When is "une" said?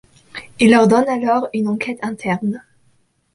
1.53-1.67